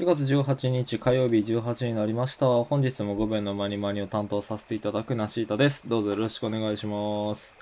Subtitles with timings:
[0.00, 2.46] 4月18日火曜日18時になりました。
[2.46, 5.90] 本日も5弁のマニマニを担当させていただくナシータです。
[5.90, 7.54] どうぞよろしくお願いします。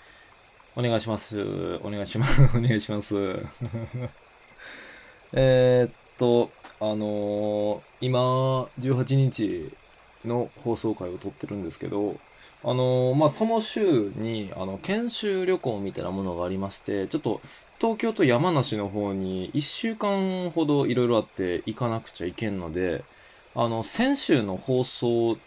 [0.77, 1.81] お願いします。
[1.83, 2.43] お願いします。
[2.57, 3.41] お願いします。
[5.35, 9.73] えっと、あのー今、18日
[10.25, 12.15] の放送回を撮ってるんですけど、
[12.63, 17.41] あのーまあ、その週に、あの、研修旅行みたいなものがありまして、ちょっと、
[17.81, 23.05] 東京と山梨の方に1週間ほどいろいろあって行かなくちゃいけんので、
[23.55, 25.39] あの、先週の放送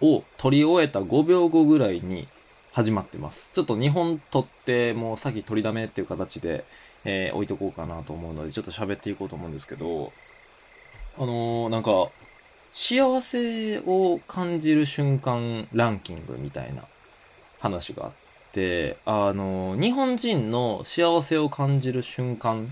[0.00, 2.28] を撮り終えた5秒後ぐらいに
[2.72, 3.50] 始まってます。
[3.52, 6.64] ちょっと2本撮って、もう先取りだめっていう形で、
[7.04, 10.12] えー置いとこうかなと思うので、ちょっと喋っていこうと思うんですけど、
[11.18, 12.10] あのーなんか、
[12.70, 16.82] 幸せを感じる瞬間ランキングみたいな
[17.60, 18.12] 話があっ、
[19.06, 22.68] あの、日本人の幸せを感じる瞬間、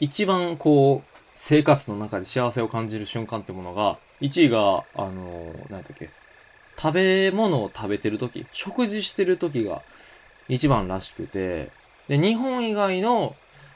[0.00, 6.08] 一番こう、生活の中で幸せを感じる瞬間ってものが、1位が、あの、何だっけ、
[6.78, 9.82] 食べ物を食べてる時食事してる時が
[10.48, 11.70] 一番らしくて、
[12.08, 13.34] で、日本以外の、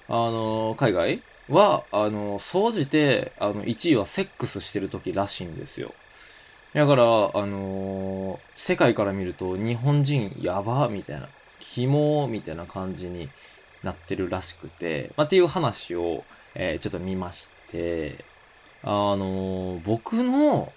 [0.08, 5.92] あの、海外は、あの、総じて、あの、1位はセックスしてる時らしいんですよ。
[6.76, 7.06] だから、あ
[7.46, 11.26] のー世界から見ると日本人やばみたいな、
[11.58, 13.30] キモみたいな感じに
[13.82, 16.22] なってるらしくて、まあ、っていう話を、
[16.54, 18.22] えーちょっと見まして、
[18.82, 20.70] あのー僕の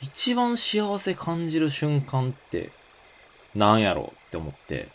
[0.00, 2.72] 一番幸せ感じる瞬間って
[3.54, 4.88] なんやろって思って、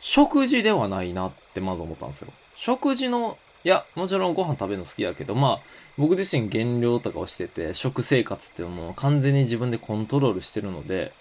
[0.00, 2.32] 食事ではないなってまず思ったんですよ。
[2.56, 5.60] 食事の、いや、もちろんご飯食べるの好きやけど、まあ、
[5.96, 11.12] 僕自身減量とかをしてて、食生活っていう完全に自分でコントロールしてるので、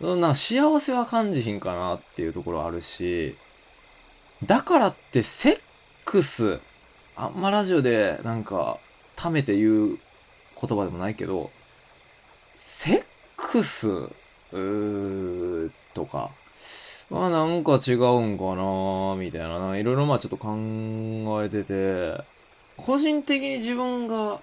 [0.00, 3.36] な幸せは感じひんかなっていうところあるし、
[4.44, 5.60] だからってセッ
[6.04, 6.60] クス、
[7.16, 8.78] あんまラジオでなんか、
[9.16, 9.98] 溜めて言う
[10.60, 11.50] 言葉でもないけど、
[12.58, 13.04] セッ
[13.36, 16.30] クス、うーとか、
[17.14, 20.54] あなんか違うんかなみたいな、いろいろまあちょっと考
[21.44, 22.24] えてて、
[22.76, 24.40] 個人的に自分が、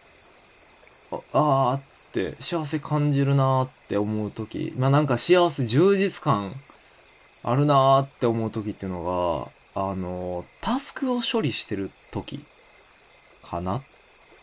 [1.11, 1.81] ああーっ
[2.11, 6.53] て幸せ感じるなーって思うとき、まあなんか幸せ、充実感
[7.41, 12.45] あるなーって思うときっていうのが、あの、タスクを処理してるとき
[13.41, 13.83] かなっ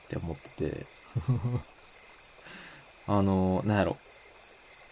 [0.09, 0.87] て思って、
[3.07, 3.97] あの、なんやろ。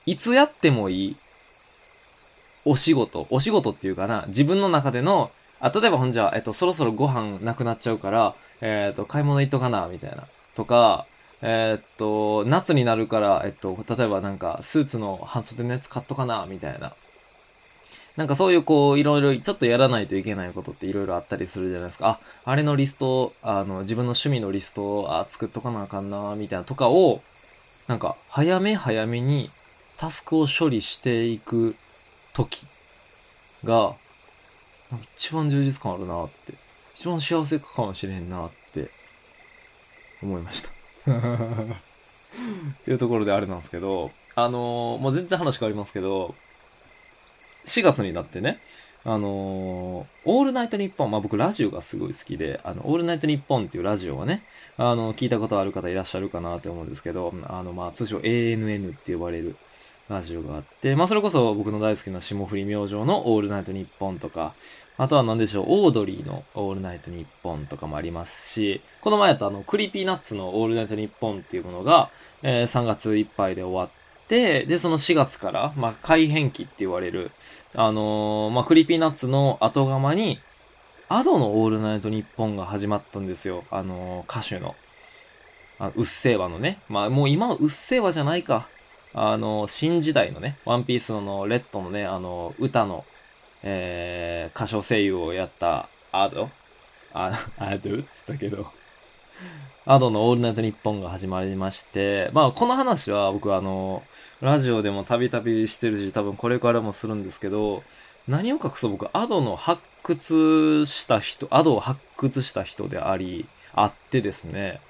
[0.07, 1.17] いつやってもいい
[2.65, 5.31] お仕事、お仕事っていうかな、自分の中での、
[5.61, 10.25] あ、例えばほんじゃ、えっと、そろそろご飯なくなっちゃうから、えっと、買い物行っとかな、みたいな。
[10.55, 11.07] とか、
[11.43, 16.95] えっと、夏になるから、えっと、例えばなんか、スーツの半袖のやつ買っとかな、みたいな。
[18.17, 22.21] なんかそういうこう、いろいろちょっとやらないといけないことっていろいろあったりするじゃないですか。
[22.45, 27.23] あ、あれのリスト、あの、自分の趣味のリストを、あ、作っとかなあかんな、みたいなとかを、
[27.89, 29.51] なんか、早め早めに
[29.97, 31.77] タスクを処理していく
[32.35, 32.67] 時
[33.65, 33.95] が、
[35.17, 36.55] 一番充実感あるなって、
[36.95, 38.91] 一番幸せかもしれんなって、
[40.23, 40.69] 思いました。
[40.69, 40.73] っ
[42.85, 46.35] ていうところであれなんですけど、あのーもう全然話変わりますけど、
[47.67, 48.59] 4月になってね、
[49.05, 54.43] あのーオールナイトニッポン、まあ僕ラジオがすごい好きで、あの、オールナイトニッポンっていうラジオがね、
[54.77, 59.57] あの、聞いたことある方いらっしゃるかなって思うんですけど、あの、まあ通称 ANN って呼ばれる
[60.09, 64.55] ラジオがあって、まあそれこそ僕の大好きな霜降り明星のオールナイトニッポンとか、
[64.97, 72.11] あとは何でしょう、オードリーのオールナイトニッポンとかもありますし、この前やったあの、 Creepy Nuts のオールナイトニッポンっていうものが、
[72.43, 77.31] えー3月いっぱいで終わって、で、その4月から、まあ、改編期って言われる、
[77.75, 80.39] あのーまあ、 Creepy Nuts の後釜に、
[81.09, 83.65] Ado のオールナイトニッポンが始まったんですよ。
[83.71, 84.75] あのー歌手の。
[85.81, 86.79] あうっせぇわのね。
[86.89, 88.69] まあ、もう今はうっせぇわじゃないか。
[89.15, 93.05] あの新時代のね、ワンピースのレッドのね、あの歌の、
[93.63, 96.51] えー、歌唱声優をやったアド
[97.13, 98.67] あ、アドっつったけど。
[99.87, 104.03] アドのオールナイトニッポンが始まりまして、まあこの話は僕はあの、
[104.41, 107.83] ラジオでもたびたびしてるし、多分これからもするんですけど、
[108.27, 108.93] 何を隠そう？
[108.93, 114.81] 僕、アドの発掘した人、アドを発掘した人であり、あってですね、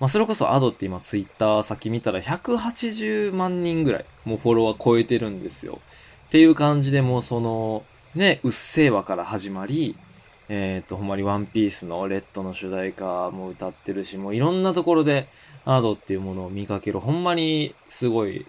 [0.00, 5.80] まあそれこそアドって今ツイッター先見たら180万人ぐらい、もうフォロワー超えてるんですよ。
[6.26, 7.84] っていう感じでもうその、
[8.14, 9.96] ね、うっせぇわから始まり、
[10.48, 15.26] えっ、と、ほんまにワンピースのレッドの主題歌も歌ってるし、もういろんなところで
[15.64, 17.00] アドっていうものを見かける。
[17.00, 18.46] ほんまにすごい、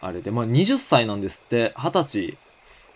[0.00, 2.38] あれで、まあ20歳なんですって、20歳。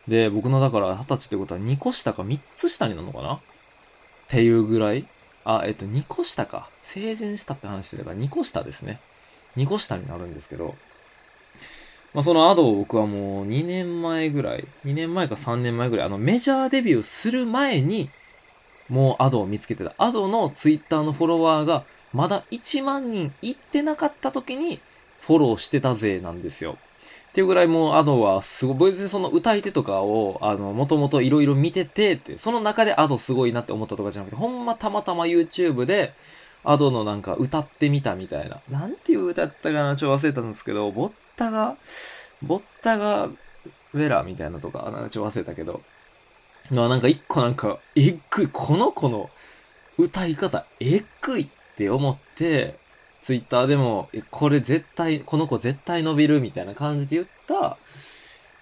[0.08, 3.34] で、僕のだから20歳ってことは2個下か3つ下になるのかな？
[3.34, 3.40] っ
[4.28, 5.06] ていうぐらい
[5.44, 6.68] あ、えっと、2個下か。
[6.82, 9.00] 成人したって話してたから2個下ですね。
[9.56, 10.74] 2個下になるんですけど、
[12.12, 18.08] まあ、そのアドを僕はもう2年前ぐらい、2年前か3年前ぐらい、あのメジャーデビューする前に、
[18.88, 19.94] もうアドを見つけてた。
[19.98, 24.78] アドのツイッターのフォロワーがまだ1万人いってなかった時に
[25.20, 26.76] フォローしてたぜなんですよ。
[27.34, 36.12] っていうぐらいもうアドはすごい、別にその歌い手とかを、あの、もともといろいろ見ててって、その中でアドすごいなって思ったとかじゃなくて、ほんまたまたま YouTube で、
[36.62, 38.60] アドのなんか歌ってみたみたいな。
[38.70, 41.76] なんていう歌やったかなちょ忘れたんですけど、ボッタが、
[42.40, 45.80] ボッタが、ウェラーみたいなとか、なんかちょ忘れたけど。
[46.70, 49.28] まあなんか一個なんか、えっぐい、この子の
[49.98, 52.76] 歌い方、えっぐいって思って、
[53.24, 57.78] ツイッターでも、これ絶対、この子絶対伸びるみたいな感じで言った、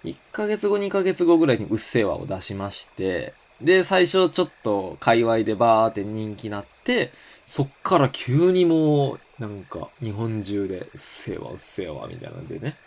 [0.05, 7.11] 1ヶ月後、2ヶ月後ぐらいにうっせぇわを出しまして、で、最初ちょっと界隈でバーって人気なって、
[7.45, 12.77] そっから急にもう、なんか、日本中で、うっせぇわ、うっせぇわ、みたいなんでね。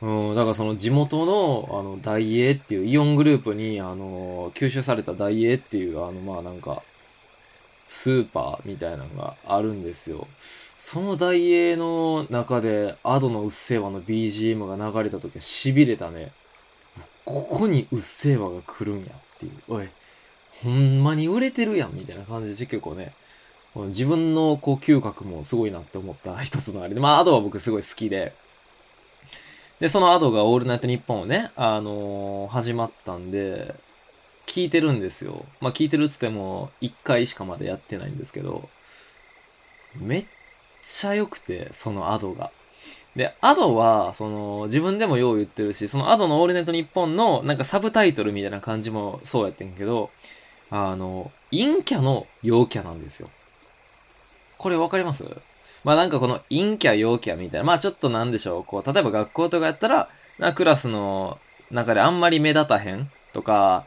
[0.00, 6.84] うん、だからその地元の、あの、大英っていうイオングループに、あの、吸収された大英っていう、あの、まあなんか、
[7.88, 10.26] スーパーみたいなのがあるんですよ。
[10.76, 16.32] その大英の中で、アドのうっせぇわの BGM が流れた時は痺れたね。
[17.24, 19.52] ここにうっせぇわが来るんやっていう。
[19.68, 19.88] おい、
[20.62, 23.12] ほんまに売れてるやんみたいな感じで結構ね、
[23.74, 28.32] 自分のこう嗅覚もすごいなって思った一つのあれで、まあアドは僕すごい好きで、
[29.80, 33.74] で、そのアドがオールナイトニッポンをね、あのー、始まったんで、
[34.46, 35.44] 聞いてるんですよ。
[35.60, 38.68] まあ聞いてるっつっても、1回しかまだやってないんですけど、
[40.00, 40.26] めっ
[40.84, 42.50] ちゃ良くて、そのアドが。
[43.16, 50.10] で、アドは、その、自分でもよう言ってるし、そのアドのオールネットニッポンの、なんかサブタイトルみたいな感じもそうやってんけど、
[50.70, 53.30] あの、陰キャの陽キャなんですよ。
[54.58, 55.24] これわかります？
[55.84, 60.08] まあなんかこの陰キャ陽キャみたいな、まあちょっとなんでしょう、こう、例えば学校とかやったら、
[60.38, 61.38] なクラスの
[61.70, 63.84] 中であんまり目立たへんとか、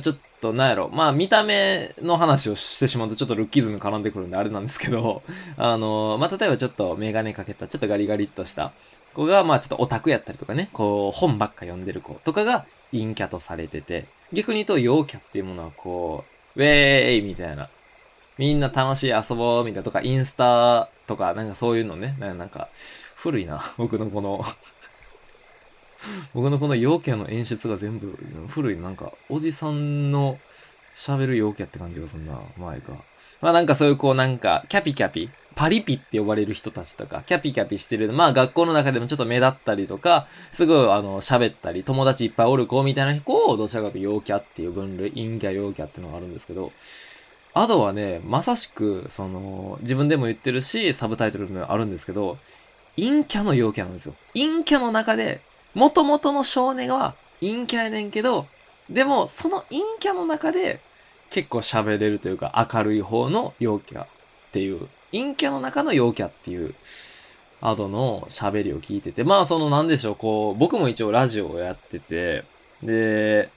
[0.00, 0.90] ちょっと、なんやろ。
[0.92, 5.22] まあ、見た目の話をしてしまうとちょっとルッキズム絡んでくるんであれなんですけど、
[5.56, 8.72] あの、まあ、例えばちょっとメガネかけた、ちょっとガリガリっとした
[9.14, 16.24] 子が、まあ、ちょっとオタクやったりとかね、こう、本ばっか読んでる子とかが陰キャとされてて、逆に言うと陽キャっていうものはこ
[16.56, 17.68] う、ウェーイみたいな。
[18.38, 22.68] みんな楽しい遊ぼうみたいなとか、インスタとか、なんかそういうのね、なんか、
[23.14, 24.42] 古いな、僕のこの
[26.34, 28.18] 僕のこの陽キャの演出が全部
[28.48, 30.38] 古い、なんか、おじさんの
[30.94, 32.92] 喋る陽キャって感じがすんな、前か。
[33.40, 46.72] まあなんかそういうこうなんか、キャピキャピ、パリピって呼ばれる人たちとか、キャピキャピしてる、まあ学校の中でもちょっと目立ったりとか、すぐあの、喋ったり、友達いっぱいおる子みたいな子を、どちらかというと陽キャっていう分類、陰キャ陽キャっていうのがあるんですけど、
[47.52, 52.38] アドはね、まさしく、その、自分でも言ってるし、サブタイトルもあるんですけど、
[52.96, 54.14] 陰キャの陽キャなんですよ。
[54.34, 55.40] 陰キャの中で、
[55.74, 58.46] 元々の少年は陰キャやねんけど、
[58.88, 60.80] でも、その陰キャの中で
[61.30, 64.06] 結構喋れるというか明るい方の陽キャっ
[64.52, 66.74] ていう、陰キャの中の陽キャっていう、
[67.62, 72.44] アドの喋りを聞いてて、まあそのなんでしょう、こう、僕も一応ラジオをやってて、
[72.82, 73.50] で、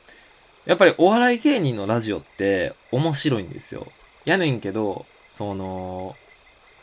[0.65, 3.87] やっぱりお笑い芸人のラジオって面白いんですよ。
[4.25, 6.15] やねんけど、その、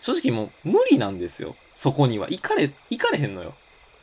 [0.01, 1.55] 正直もう無理なんですよ。
[1.75, 2.27] そこには。
[2.31, 3.55] 行かれ、行かれへんのよ。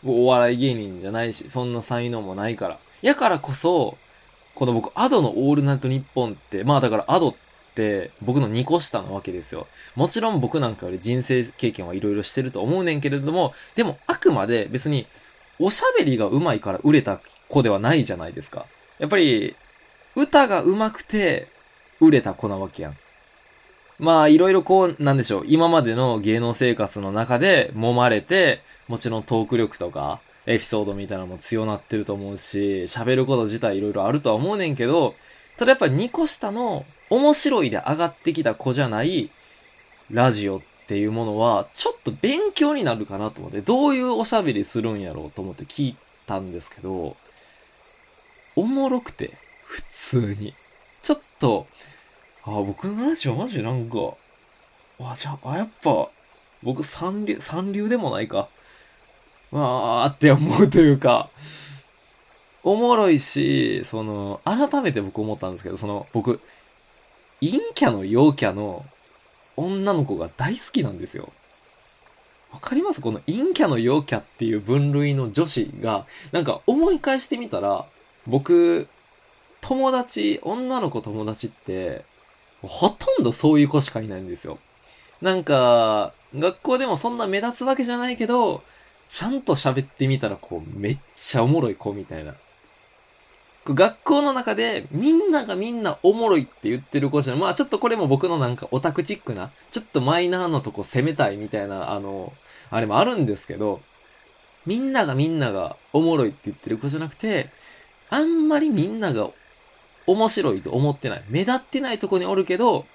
[0.05, 2.77] お笑い芸人じゃないし、そんな才能もないから。
[3.01, 3.97] やからこそ、
[4.55, 7.35] この僕、アドのオールナイトニッポンって、まあだからアドっ
[7.75, 9.67] て僕の2個下なわけですよ。
[9.95, 15.05] もちろん僕なんかより人生経験はいろいろしてると思うねんけれども、でもあくまで別に
[15.59, 18.65] おしゃべりが上手いから売れた子ではないじゃないですか。
[18.99, 19.55] やっぱり、
[20.15, 21.47] 歌が上手くて
[21.99, 22.97] 売れた子なわけやん。
[23.99, 35.13] まあ、いろいろこう、なんでしょう、今までの芸能生活の中で揉まれて、もちろんトーク力とか、エピソードみたいなのも強なってると思うし、喋ること自体いろいろあるとは思うねんけど、
[35.57, 39.29] ただやっぱ2個下の面白いで上がってきた子じゃない
[40.11, 47.17] ラジオっていうものは、ちょっと勉強になるかなと思って、どういうおしゃべりするんやろうと思って聞いたんですけど、
[48.55, 49.31] おもろくて、
[49.65, 50.53] 普通に。
[51.01, 51.67] ちょっと、
[52.47, 53.97] あ、僕のラジオマジなんか、
[55.01, 56.07] あ、じゃあ、やっぱ、
[56.63, 58.47] 僕三流、三流でもないか。
[59.51, 61.29] わーって思うというか、
[62.63, 66.39] おもろいし、その、改めて僕思ったんですけど、その、僕、
[67.41, 68.85] 陰キャの陽キャの
[69.57, 71.29] 女の子が大好きなんですよ。
[72.53, 73.01] わかります？
[73.01, 77.85] この陰キャの陽キャっていう分類の女子が、なんか思い返してみたら、
[78.25, 78.87] 僕、
[79.59, 82.05] 友達、女の子友達って、
[82.67, 84.59] ほとんどそういう子しかいないんですよ。
[85.21, 88.63] なんか、学校でもそんな目立つわけじゃないけど、
[89.09, 92.35] ちゃんと喋ってみたらこう、めっちゃおもろい子みたいな。
[93.65, 97.39] 学校の中でみんながみんなおもろいって言ってる子じゃん。
[97.39, 102.31] まあちょっとこれも僕のなんかオタクチックな、ちょっとマイナーのとこ攻めたいみたいな、あの、
[102.69, 103.81] あれもあるんですけど、
[104.65, 107.49] みんながみんながおもろいって言ってる子じゃなくて、
[108.09, 109.29] あんまりみんなが
[110.07, 111.23] 面白いと思ってない。
[111.29, 112.85] 目立ってないとこにおるけど、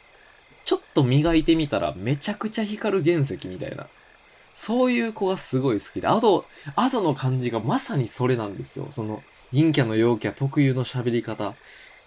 [0.64, 3.86] ちょっと磨いてみたらめちゃくちゃ光る原石みたいな。
[4.54, 6.44] そういう子がすごい好きで、あと、
[6.76, 8.86] あとの感じがまさにそれなんですよ。
[8.90, 11.54] その、陰キャの陽キャ特有の喋り方。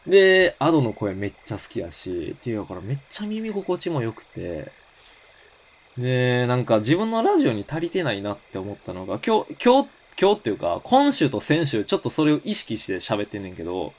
[0.07, 4.71] で、アドの声めっちゃ好きやし、っていうからめっちゃ耳心地も良くて、
[5.97, 13.93] で、なんか自分のラジオに足りてないなって思ったのが、今日、今日、今日っていうか、今週と先週ちょっとそれを意識して喋ってんねんけど、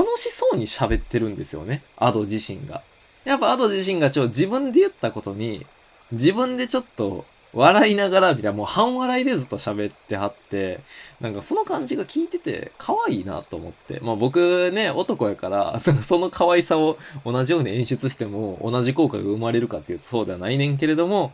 [0.00, 1.82] 楽しそうに喋ってるんですよね。
[1.98, 2.82] アド自身が。
[3.24, 5.66] やっぱアド自身がちょ、自分で言ったことに、
[6.10, 10.80] 自分でちょっと笑いながら、みたいな、もう半笑いでずっと喋ってはって、
[11.20, 14.00] なんかその感じが聞いてて、可愛いなと思って。
[14.00, 21.30] まあ僕ね、男やから、その可愛さを同じように演出しても、同じ効果が生まれるかっていうとそうではないねんけれども、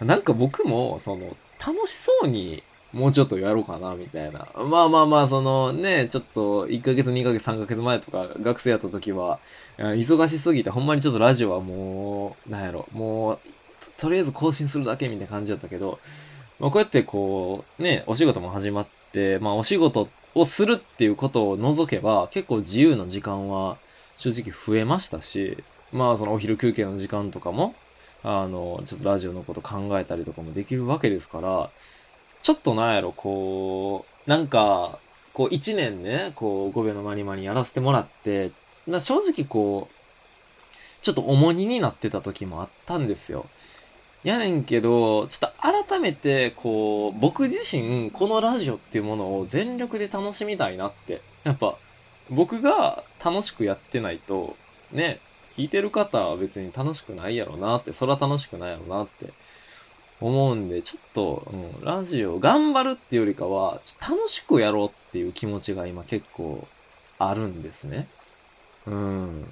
[0.00, 1.34] なんか僕も、その、
[1.66, 4.46] 楽しそうに、もうちょっとやろうかな、みたいな。
[4.56, 9.38] まあまあまあ、そのね、ちょっと、1ヶ月、2ヶ月、3ヶ月前とか、学生やった時は、
[9.78, 13.38] 忙しすぎて、ほんまにちょっとラジオはもう、なんやろ、もう、
[13.98, 15.98] とりあえず更新するだけみたいな感じだったけど、
[16.58, 23.78] まあ、こうやってこう、ね、お仕事も始まって、まあお仕事をするっていうことを除けば、結構自由な時間は
[24.16, 25.56] 正直増えましたし、
[25.92, 27.74] まあそのお昼休憩の時間とかも、
[28.22, 31.70] あの、ちょっとラジオのこと考えたりとかもできるわけですから、
[32.42, 34.98] ちょっとなんやろ、こう、なんか、
[35.32, 38.50] こう一年ね、こう5秒のまにまにやらせてもらって、
[38.86, 43.46] まあ、正直こう、ちょっと重荷になってた時もあったんですよ。
[44.22, 51.22] やねんけど、ちょっと改めて、こう、僕自身、このラジオっていうものを全力で楽しみたいなって。
[51.44, 51.74] やっぱ、
[52.28, 54.56] 僕が楽しくやってないと、
[54.92, 55.18] ね、
[55.56, 59.26] 聞いてる方は別に楽しくないやろなって、そら楽しくないやろなって
[60.20, 66.66] 思うんで、ちょっと、うん、ラジオ頑張るっていうよりかは、楽しくやろうっていう気持ちが今結構
[67.18, 68.06] あるんですね。
[68.86, 69.44] うん。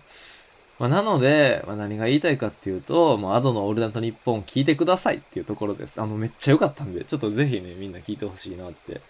[0.78, 6.00] まあ、なので、まあ、何が言いたいかっていうと、まあ、アドのオールナイトニッポン聞いてくださいっていうところです。
[6.00, 9.00] あの、めっちゃ良かったんで、ちょっとぜひね、みんな聞いてほしいなって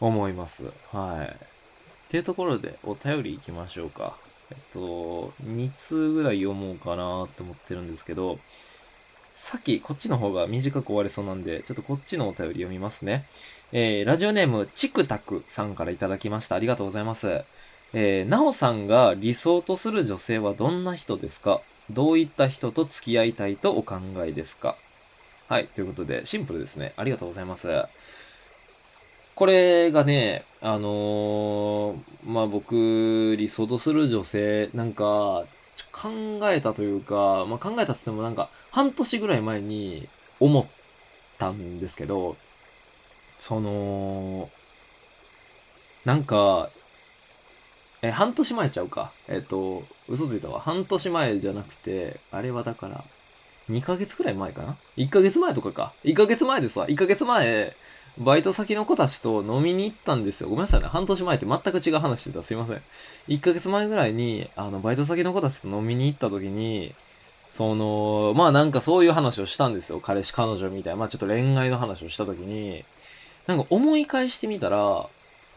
[0.00, 0.64] 思います。
[0.92, 1.28] はい。
[1.28, 4.16] っていうところで、お便り行きましょうか。
[4.50, 8.38] えっと、2通ぐらい読もうかなって思ってるんですけど、
[9.40, 13.24] さっきこっちの方が短く終われそうなんで、ちょっとこっちのお便り読みますね。
[13.72, 16.54] えー、ラジオネーム、チクタクさんからいただきました。
[16.54, 17.44] ありがとうございます。
[17.94, 21.62] えー、なおさんが理想とする女性はどんな人ですか？
[21.88, 24.76] どういった人と付き合いたいとお考えですか？
[25.48, 25.66] はい。
[25.66, 26.92] ということで、シンプルですね。
[26.98, 27.68] ありがとうございます。
[29.34, 35.44] これがね、あのー、まあ、僕、理想とする女性、なんか、
[35.92, 36.10] 考
[36.50, 40.08] えたというか、まあ、考えたっつってもなんか、半年ぐらい前に
[40.40, 40.66] 思っ
[41.38, 42.36] たんですけど、
[43.40, 44.50] その、
[46.04, 46.70] なんか、
[48.02, 49.10] え、半年前ちゃうか。
[49.28, 50.60] えっ、と、嘘ついたわ。
[50.60, 53.04] 半年前じゃなくて、あれはだから、
[53.70, 55.92] 2ヶ月くらい前かな ?1 ヶ月前とかか。
[56.04, 56.88] 1ヶ月前ですわ。
[56.88, 57.74] 1ヶ月前、
[58.18, 60.48] バイト先の子たちと飲みに行ったんですよ。
[60.48, 60.86] ごめんなさいね。
[60.86, 62.42] 半年前って全く違う話してた。
[62.42, 62.80] すいません。
[63.28, 66.94] 1ヶ月前ぐらいに、あの、バイト先の子たちと飲みに行った時に、
[67.50, 70.00] その、まあなんかそういう話をしたんですよ。
[70.00, 70.98] 彼氏、彼女みたいな。
[70.98, 72.84] まあちょっと恋愛の話をした時に、
[73.46, 75.06] なんか思い返してみたら、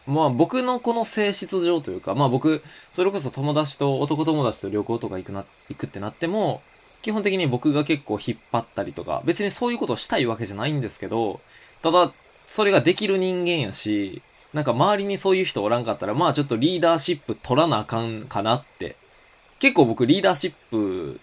[0.06, 6.62] まあ僕のこの性質上というか、まあ僕、それこそ友達と、男友達と旅行とか行くな、行くってなっても、
[7.02, 11.40] 基本的に僕が結構引っ張ったりとか、別にそういうことをしたいわけじゃないんですけど、
[11.82, 12.12] ただ、
[12.46, 14.22] それができる人間やし、
[14.52, 18.96] なんか周りにそういう人おらんかったら、まあちょっとリーダーシップ取らなあかんかなって。
[19.58, 21.20] 結構僕リーダーシップ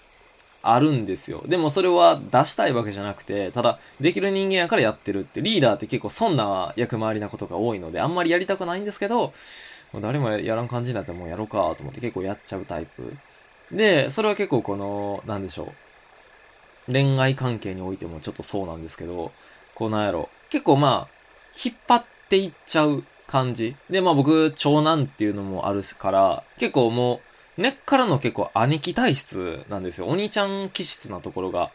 [0.61, 1.43] あるんですよ。
[1.47, 9.33] でもそれは出したいわけじゃなくて、ただ、できる人間やからやってるって、リーダーって結構そんな役回りなことが多いので、あんまりやりたくないんですけど、
[10.01, 13.15] 誰もやらん感じになってもうやろうかと思って結構やっちゃうタイプ。
[13.71, 15.63] で、それは結構この、なんでしょ
[16.87, 16.91] う。
[16.91, 19.31] 恋愛関係においてもちょっとそうなんですけど、
[19.75, 20.29] こうなんやろ。
[20.49, 21.15] 結構まあ、
[21.63, 23.75] 引っ張っていっちゃう感じ。
[23.89, 27.19] で、まあ僕、長男っていうのもあるから、結構もう、
[27.59, 30.07] 根っからの結構兄貴体質なんですよ。
[30.07, 31.69] お兄ちゃん気質なところが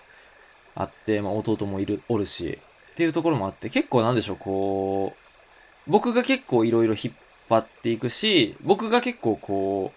[0.75, 2.59] あって、まあ弟もいる、おるし、
[2.93, 7.15] っていうところもあって、結構なんでしょう、こう、僕が結構いろいろ引っ
[7.51, 9.93] 張っていくし、僕が結構こ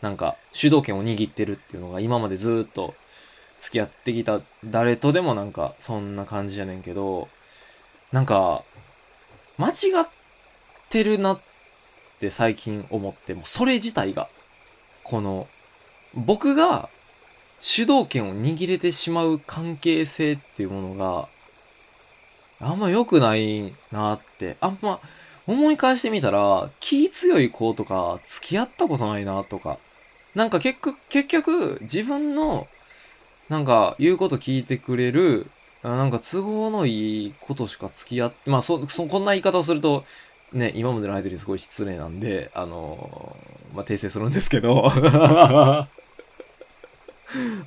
[0.00, 2.94] う、なんか主導権を握ってるっていうのが今までずっと
[3.58, 7.28] 付き合ってきた誰とでもなんかそんな感じやねんけど、
[8.12, 8.62] なんか、
[9.58, 10.08] 間違っ
[10.90, 11.40] てるなっ
[12.20, 14.28] て最近思って、もうそれ自体が、
[15.04, 15.46] この、
[16.14, 16.88] 僕が
[17.60, 21.28] 主導権を握れてしまう関係性っていうものが、
[22.60, 25.00] あんま良くないなって、あんま
[25.46, 29.78] 思い返してみたら、気強い子とか付き合ったことないなとか、
[30.34, 32.66] なんか結局、結局自分の
[33.48, 35.46] なんか言うこと聞いてくれる、
[35.82, 40.04] なんか都合のいいことしか付き合って、まあそ、そ、こんな言い方をすると、
[40.52, 43.36] ね、今までの間にすごい失礼なんで、あの
[43.74, 45.88] まあ、訂正するんですけど あ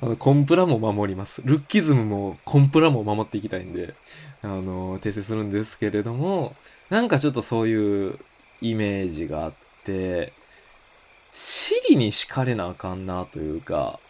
[0.02, 1.42] の、コンプラも守ります。
[1.44, 3.94] ルッキズムもコンプラも守っていきたいんで、
[4.42, 6.54] あの訂正するんですけれども、
[6.90, 8.18] なんかちょっとそういう
[8.62, 9.52] イメージがあっ
[9.84, 10.32] て、
[11.32, 14.00] 尻に敷かれなあかんなというか、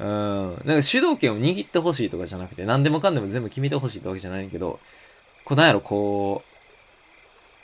[0.00, 0.62] うん。
[0.64, 4.80] なんか主導権を握ってほしいとかじゃなくて、何でもかんでも全部決めてほしいってわけじゃないけど、
[5.44, 6.49] こうなんやろ、こう、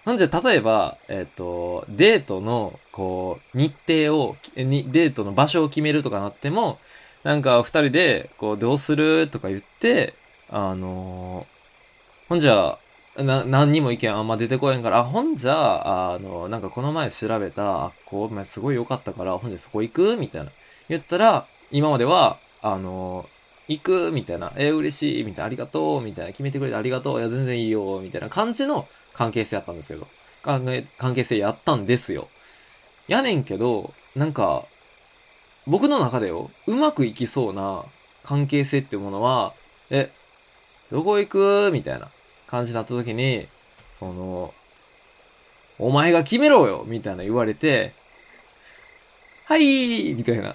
[0.07, 6.79] なんじゃ、例えば、えっ、ー、と、デートの、こう、日程を、に、デートの場所を決めるとかなっても、
[7.25, 10.15] なんか二人で、こう、どうするとか言って、
[10.49, 12.79] あのー、ほんじゃ、
[13.17, 20.53] な、何にも意見あんま出てこへんから、あ、ほんじゃ、あの、なんかこの前調べた、あ、こう、すごい良かったから、ほんじゃそこ行くみたいな。
[20.89, 23.27] 言ったら、今までは、あの、
[23.67, 30.07] 行くみたいな、えー、嬉しいみたいな、ありがとうみたいな、決めてくれてありがとういや、全然いいよみたいな感じの関係性やったんですけど、
[30.43, 32.29] 関係性やったんですよ。
[33.09, 34.65] やねんけど、なんか、
[35.67, 37.85] 僕の中でよ、うまくいきそうな
[38.23, 39.55] 関係性っていうものは、
[39.89, 40.11] え、
[40.93, 41.71] どこ行く？
[41.73, 42.09] みたいな
[42.47, 43.49] 感じになった時に、
[43.91, 44.53] その、
[45.79, 47.95] お前が決めろよみたいな言われて、
[49.47, 50.55] はいみたいな。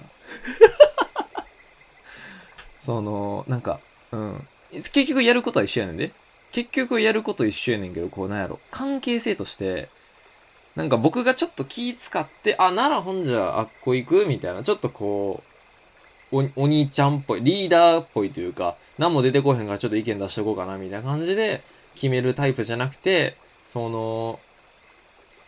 [2.78, 3.80] その、なんか、
[4.12, 4.48] うん。
[4.70, 6.12] 結局やることは一緒やねんで。
[6.52, 8.60] 結局やること一緒やねんけど、こうなんやろ。
[8.70, 9.88] 関係性として、
[10.76, 14.26] なんか僕がちょっと気使って、あ、ならほんじゃあっこ行く？
[14.26, 15.42] みたいな、ちょっとこ
[16.30, 21.62] う、お、お兄ちゃんっぽい、リーダーっぽいというか、何も出てこへんからちょっと意見出しとこうかな、みたいな感じで
[21.94, 23.36] 決めるタイプじゃなくて、
[23.66, 24.40] その、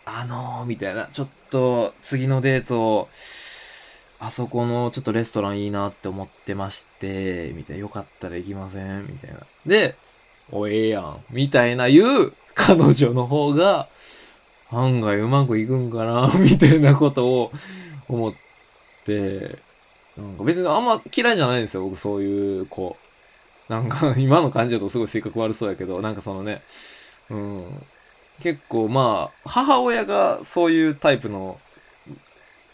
[0.07, 3.09] あのー、みたいな、ちょっと次のデート、
[4.21, 9.07] あそこのちょっとレストランいいなって思ってまして、みたいな、よかったら行きません？
[9.07, 9.41] みたいな。
[9.67, 9.97] で、
[10.53, 11.25] お、ええやん。
[11.31, 13.89] みたいな言う彼女の方が、
[14.71, 17.53] 案外うまくいくんかな みたいなことを
[18.09, 18.35] 思っ
[19.05, 19.59] て、
[20.17, 22.97] なんか別にあんま嫌いじゃないんですよ、僕そういう子。
[23.69, 26.63] なんか 今の感じだとすごい性格悪そうやけど、なんかそのね、
[27.31, 27.87] うん。
[28.41, 31.59] 結構まあ、母親がそういうタイプの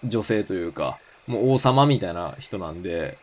[0.04, 3.18] 女性というか、もう王様みたいな人なんで、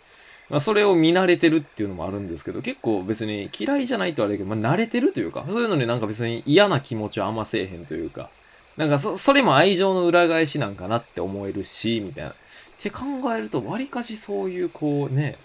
[0.49, 8.29] まあ、それを見慣れてるっていうのもあるんですけど、結構別に嫌いじゃないとあれだけど、まあ、慣れてるというか、そういうのになんか別に嫌な気持ちはあんませえへんというか、
[8.77, 12.29] なんかそ、それも愛情の裏返しなんかなって思えるし、みたいな。
[12.29, 12.33] っ
[12.79, 13.05] て考
[13.35, 15.35] えると、割かしそういうこうね、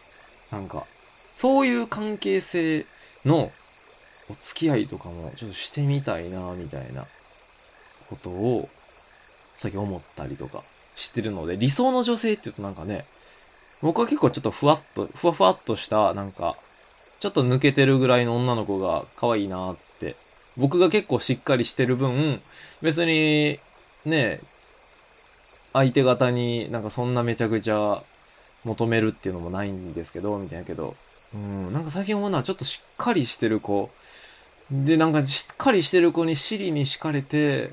[0.50, 0.86] なんか、
[1.32, 2.84] そういう関係性
[3.24, 3.50] の
[4.28, 7.06] お付き合いとかもちょっとしてみたいな、みたいな
[8.10, 8.68] ことを、
[9.54, 10.62] 最近思ったりとか
[10.94, 13.06] してるので、理想の女性って言うとなんかね、
[13.83, 16.57] 僕は結構ちょっとふわっと、ふわふわっとした、なんか、
[17.21, 20.16] ちょっと抜けてるぐらいの女の子が可愛いなって。
[20.57, 22.40] 僕が結構しっかりしてる分、
[22.83, 23.59] 別に、
[24.05, 24.40] ね、
[25.73, 28.03] 相手方になんかそんなめちゃくちゃ
[28.64, 30.95] 求めるっていうのもないんですけど、みたいなけど、
[31.35, 33.90] うん、なんか最近思うのはちょっとしっかりしてる子。
[34.71, 37.71] で、なんかしっかりしてる子に尻に敷かれて、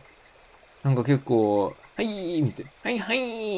[0.84, 2.72] なんか結構、はいー、みたいな。
[2.84, 3.17] はい、はい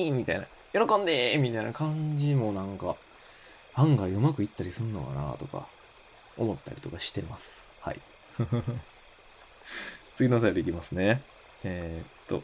[0.10, 0.46] ー、みたいな。
[0.74, 2.96] 喜んでみたいな感じもなんか、
[3.74, 5.68] 案外うまくいったりすんのかなとか、
[6.38, 7.64] 思ったりとかしてます。
[7.82, 8.00] はい。
[10.16, 11.22] 次の際でいきますね。
[11.64, 12.44] えー、っと、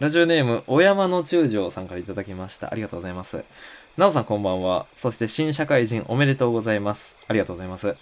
[0.00, 2.72] ラジオネーム、お山の中将さんからいただきました。
[2.72, 3.44] ありがとうございます。
[3.96, 4.86] なおさんこんばんは。
[4.94, 7.14] そして新社会人おめでとうございます。
[7.28, 7.96] ありがとうございます。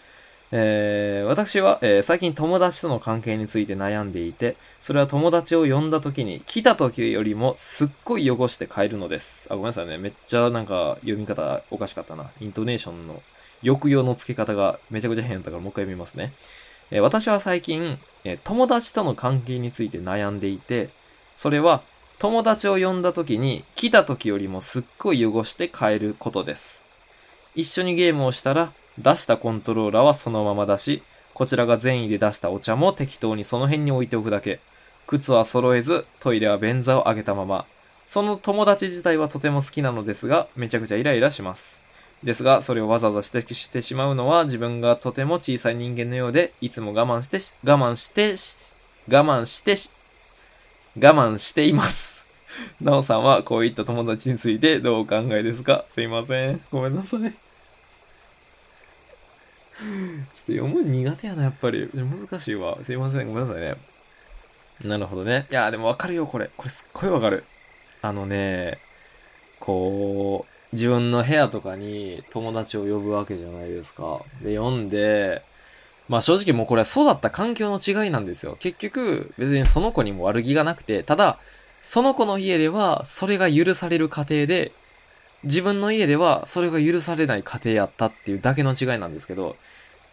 [0.51, 9.47] えー、私は、えー、最近友達との関係について悩んでいて、それは友達を呼んだ時に、来た時よりもすっごい汚して帰るのです。
[9.51, 9.99] あ、ごめんなさいね。
[9.99, 12.31] めっちゃなんか読み方おかしかったな。
[12.41, 13.23] イントネーションの
[13.63, 16.33] 抑揚の付け方がめちゃくちゃ変だったからもう一回読みますね。
[16.91, 20.89] えー、私は最近、え友達との関係について悩んでいて、
[21.37, 21.83] それは
[22.19, 26.85] 友達を呼んだ時に来た時よりもすっごい汚して帰ることです。
[27.55, 31.03] 一緒にゲームをしたら出したコントローラーはそのままだし、
[31.35, 34.61] こちらが善意で出したお茶も適当にその辺に置いておくだけ。
[35.07, 37.65] 靴は揃えず、トイレは便座を上げたまま。
[38.05, 41.81] その友達自体はとても好きなのですが、めちゃくちゃイライラします。
[42.25, 48.73] ですが、それをわざわざ指摘してしまうのは自分がとても小さい人間のようで、いつも我慢してし、我慢してし、
[49.09, 49.91] 我慢してし、
[50.97, 52.27] 我慢しています。
[52.81, 55.85] なおさんはこういった友達についてどうお考えですか？
[55.89, 56.61] すいません。
[56.73, 57.48] ごめんなさい。
[60.35, 61.89] ちょっと読む苦手やな、やっぱり。
[61.95, 62.79] 難しいわ。
[62.83, 63.29] すいません。
[63.29, 63.75] ごめんなさいね。
[64.85, 65.47] なるほどね。
[65.51, 66.51] いや、でもわかるよ、これ。
[66.57, 67.45] これすっごいわかる。
[68.03, 68.79] あのね、
[69.61, 74.21] こう、自分の部屋とかに友達を呼ぶわけじゃないですか。
[74.43, 75.43] で、読んで、
[76.09, 78.57] まあ正直もうこれは育った環境の違いなんですよ。
[78.61, 81.39] 結局、別にその子にも悪気がなくて、ただ、
[81.83, 84.73] その子の家ではそれが許される家庭で、
[85.45, 89.57] 自分の家ではそれが許されない家庭やったっていうだけの違いなんですけど、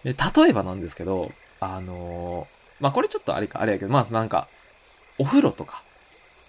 [0.03, 4.47] で例えばなんですけど、あのーまあこれちょっとあれか、あれやけど、まずなんか、
[5.17, 5.81] お風呂とか、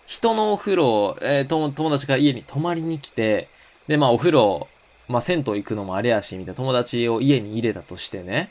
[0.06, 3.48] 人のお風呂、えー友達が家に泊まりに来て、
[3.86, 4.66] で、まあお風呂、
[5.08, 8.50] まあ銭湯行くのもあれやし、みたいな友達を家に入れたとしてね。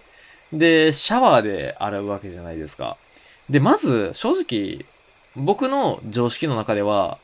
[0.54, 2.98] で、シャワーで洗うわけじゃないですか。
[3.50, 4.86] で、まず、正直、
[5.36, 7.18] 僕の常識の中では、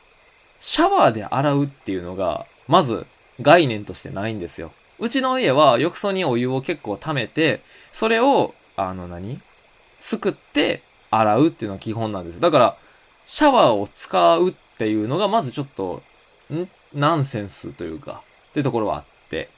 [0.60, 3.06] シャワーで洗うっていうのが、まず
[3.40, 4.72] 概念としてないんですよ。
[4.98, 7.60] うちの家は浴槽にお湯を結構溜めて、
[7.92, 9.40] それを、あの何？
[9.98, 12.40] すくって洗うっていうのが基本なんです。
[12.40, 12.76] だから、
[13.26, 16.02] シャワーを使うっていうのがまずちょっと、
[16.52, 16.68] ん？
[16.94, 19.48] ナンセンスというか、っていうところはあって。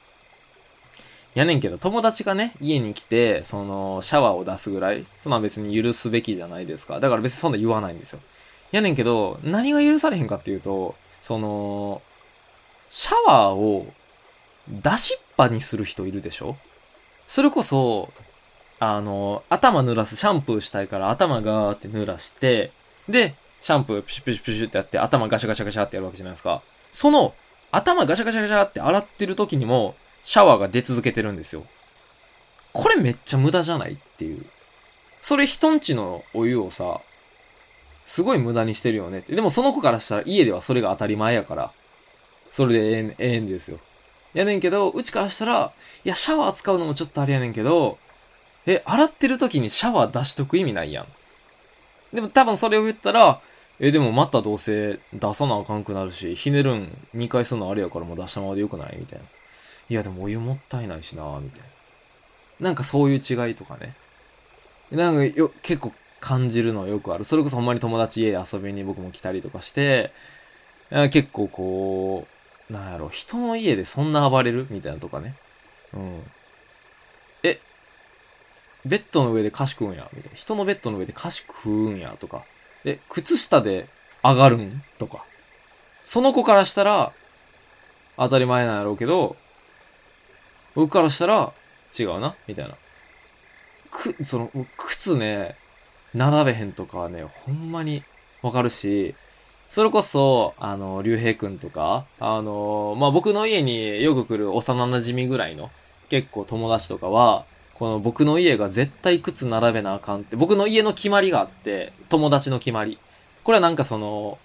[1.33, 7.01] やねんけど、友達がね、家に来て、その、シャワーを出すぐらい、そんな別に許すべきじゃないですか。
[7.01, 8.19] だから別にそんな言わないんですよ。
[8.71, 12.01] やねんけど、何が許されへんかっていうと、その、
[12.89, 13.87] シャワーを
[14.69, 16.55] 出しっぱにする人いるでしょ？
[17.27, 18.09] それこそ、
[18.79, 22.71] あの、頭濡らす、シャンプーしたいから頭ガーって濡らして、
[23.09, 26.61] で、シャンプープシュプシュプシュってやって頭ガシャガシャガシャってやるわけじゃないですか。
[26.91, 27.33] その、
[27.71, 31.63] 頭ガシャガシャガシャって洗ってる時にも、シャワーが出続けてるんですよ。
[32.73, 34.45] これめっちゃ無駄じゃないっていう。
[35.21, 36.99] それ人んちのお湯をさ、
[38.05, 39.35] すごい無駄にしてるよねって。
[39.35, 41.71] でもその子からしたら家ではそれが当たり前やから、
[42.55, 43.79] それでええん、ええんですよ。
[44.33, 45.73] やねんけど、うちからしたら、
[46.05, 47.97] いや、シャワー使うのもちょっとあれやねんけど、
[48.65, 51.05] え、洗ってる時にシャワー出しとく意味ないやん。
[52.15, 53.41] でも多分それを言ったら、
[53.81, 58.95] え、でもまたどうせ出さなあかんくなるし、ひねるん2回するのあれやからもう出したままでよくない？
[58.97, 59.25] みたいな。
[59.89, 61.59] いや、でもお湯もったいないしなみたい
[62.61, 62.67] な。
[62.67, 63.93] なんかそういう違いとかね。
[64.91, 65.91] なんかよ、結構
[66.21, 67.25] 感じるのはよくある。
[67.25, 70.09] それこそほんまに友達家遊びに僕も来たりとかして、
[71.11, 72.34] 結構こう、
[72.69, 75.35] なんやろ、人の家でそんな暴れるみたいなとかね。
[75.93, 76.23] うん。
[77.43, 77.59] え、
[78.85, 80.37] ベッドの上で菓子食うんやみたいな。
[80.37, 82.43] 人のベッドの上で菓子食うんやとか。
[82.83, 83.87] え、靴下で
[84.23, 85.23] 上がるんとか。
[86.03, 87.11] その子からしたら、
[88.17, 89.35] 当たり前なんやろうけど、
[90.75, 91.53] 僕からしたら、
[91.97, 92.75] 違うな、みたいな。
[93.91, 95.55] く、その、靴ね、
[96.13, 98.03] 並べへんとかね、ほんまに
[98.41, 99.15] わかるし、
[99.75, 105.69] それこそ、あの、竜兵くんとか、あの、まあ、僕の家によく来る幼馴染ぐらいの、
[106.07, 112.97] 結構友達とかは、この僕の家が絶対靴並べなあかんって、僕の家の決まりがあって、友達の決まり。
[113.43, 114.37] これはなんかその、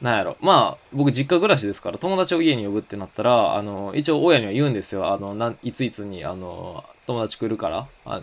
[0.00, 0.36] なんやろ。
[0.40, 5.12] まあ、僕実家暮らしですから、友達を家に呼ぶってなったら、あの、一応親には言うんですよ。
[5.12, 8.22] あの、なん、いついつに、あの、友達来るから、あ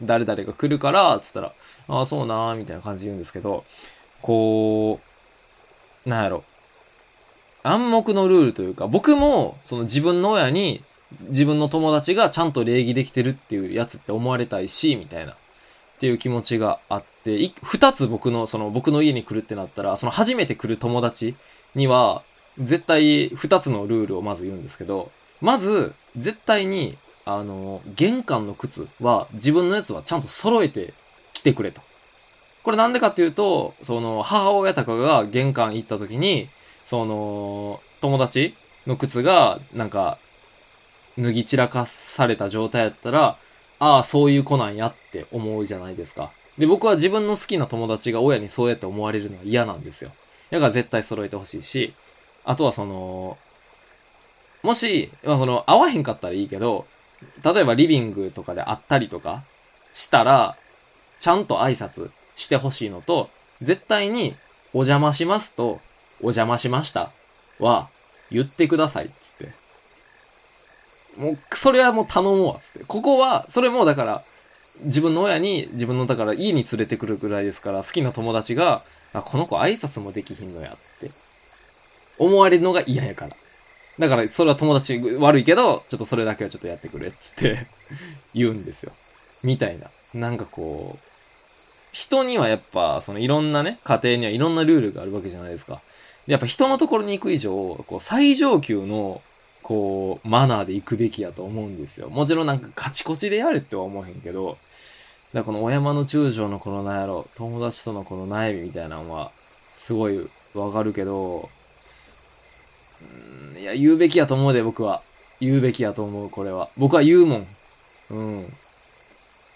[0.00, 1.52] 誰々が来るから、つったら、
[1.88, 3.64] ああ、そうなーみたいな感じで言うんですけど、
[4.22, 5.13] こう、
[6.06, 6.44] なんやろ。
[7.62, 10.82] 暗黙のルールというか、僕も、その自分の親に、
[11.28, 15.32] 自分の友達がちゃんと礼儀できてるっていうやつって思われたいし、みたいな。
[15.32, 15.36] っ
[15.98, 21.34] ていう気持ちがあって、二つ僕の、その僕の家に来るってなったら、その初めて来る友達
[21.74, 22.22] には、
[22.58, 30.92] 絶対二つのルールをまず言うんですけど、まず、絶対に、あの、玄関の靴は、自分のやつはちゃんと揃えて
[31.32, 31.80] 来てくれと。
[32.64, 36.48] これなんでかっていうと、その、母親とかが玄関行った時に、
[36.82, 38.54] その、友達
[38.86, 40.18] の靴が、なんか、
[41.18, 43.36] 脱ぎ散らかされた状態やったら、
[43.78, 46.30] ああ、そういう子なんやって思うじゃないですか。
[46.56, 50.10] で、僕は自分の好きな友達が親にそうやって思われるのは嫌なんですよ。
[50.50, 51.92] だから絶対揃えてほしいし、
[52.46, 53.36] あとはその、
[54.62, 56.86] もし、まあその、会わへんかったらいいけど、
[57.44, 59.42] 例えばリビングとかで会ったりとか
[59.92, 60.56] したら、
[61.20, 63.30] ちゃんと挨拶してほしいのと、
[63.62, 64.34] 絶対に、
[64.72, 65.80] お邪魔しますと、
[66.20, 67.12] お邪魔しました
[67.60, 67.88] は、
[68.30, 69.54] 言ってください、つって。
[71.16, 72.80] もう、それはもう頼もうわ、つって。
[72.84, 74.24] ここは、それもだから、
[74.82, 81.10] 自分の親に、自分の、だから家に連れてくるぐらいですから、好きな友達が、あ、この子挨拶もできひんのやって。
[82.18, 83.36] 思われるのが嫌やから。
[83.98, 87.66] だから、それは友達悪いけど、ちょっとそれだけはちょっとやってくれ、つって
[88.34, 88.92] 言うんですよ。
[89.44, 89.90] みたいな。
[90.12, 91.13] なんかこう、
[91.94, 95.80] 人にはやっぱ、そのいろんなね、家庭にはいろんなルールがあるわけじゃないですか。
[96.26, 97.52] やっぱ人のところに行く以上、
[97.86, 99.22] こう、最上級の、
[99.62, 102.10] こう、マナーで行くべきやと思うんですよ。
[102.10, 104.58] もちろんなんかカチコチでやれっては思わへんけど、だか
[105.34, 109.30] らこのお山の中将のこのなんやろ、友達とのこの悩みみたいなのは、
[109.72, 111.48] すごいわかるけど、
[113.54, 115.00] うんいや、言うべきやと思うで、僕は。
[115.40, 116.70] 言うべきやと思う、これは。
[116.76, 117.46] 僕は言うもん。
[118.10, 118.52] うん。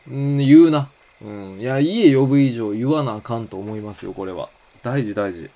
[0.09, 0.89] うん、言うな。
[1.23, 1.61] うん。
[1.61, 4.49] いや、家呼ぶ以上言わなあかんと思いますよ、これは。
[4.83, 5.51] 大事、大事。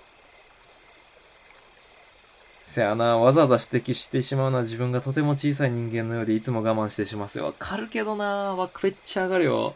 [2.64, 7.44] せやな、わざわざ指摘してしまうのは自分がとても小さい人間のようでいつも我慢してしますよ。
[7.44, 9.74] わかるけどな、わ、めっちゃ上がるよ。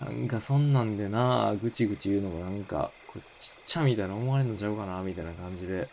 [0.00, 5.88] なんかそんなんでな、ぐちぐち言うのもなんか、これちっちゃみたいな思われんのちゃうかな、みたいな感じで。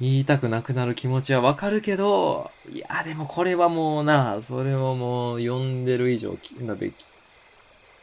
[0.00, 6.94] 言いたくなくなる気持ちはわかるけど、いや、でもこれはもうな、それをもう呼んでる以上、きだって、き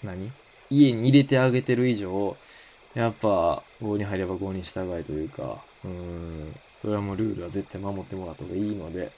[0.04, 0.32] 何？
[0.70, 2.36] 家に入れてあげてる以上、
[2.94, 9.12] やっぱ、5に入れば5に従いというか、うん、それはもうルールは絶対守ってもらった方がいいので、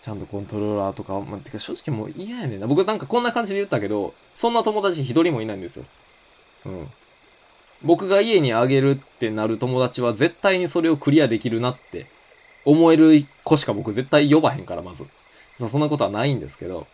[0.00, 2.66] ちゃんとコントローラーとか、ま、てか正直もう嫌やねんな。
[2.66, 5.84] 僕なんかこんな感じで言ったけど、そんな友達一人もいないんですよ。
[6.66, 6.86] うん。
[7.82, 12.06] 僕が家にあげるってなる友達は絶対にそれをクリアできるなって
[12.64, 15.04] 思える子しか僕絶対呼ばへんから、まず。
[15.58, 16.86] そんなことはないんですけど、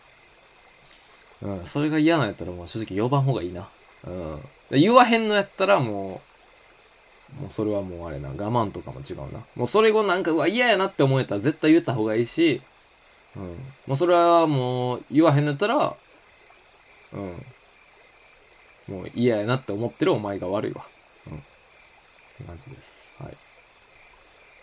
[1.41, 3.67] うん、それが嫌なんやったらもう正直呼ばん方がいいな。
[4.05, 4.41] うん。
[4.69, 6.21] で言わへんのやったらも
[7.39, 9.39] う、もうそれはもうあれな、我慢とかも違うな。
[9.55, 12.61] もうそれ後なんか、うわ、嫌やなって思えたら絶対言った方がいいし、
[13.35, 13.43] うん。
[13.43, 13.55] も
[13.89, 15.95] うそれはもう言わへんのやったら、
[17.13, 18.95] うん。
[18.95, 20.83] もう嫌やなって思ってるお前が悪いわ。
[21.29, 21.37] うん。
[21.37, 21.39] っ
[22.37, 23.11] て感じです。
[23.19, 23.37] はい。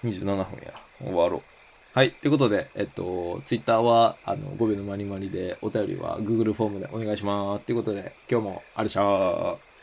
[0.04, 0.72] 27分や。
[1.02, 1.53] 終わろう。
[1.94, 2.10] はい。
[2.10, 7.66] ということで、えっと、ツイッターは、あの、5秒のまにまにで、お便りは Google フォームでお願いします。
[7.66, 9.73] ということで、今日もありがとう。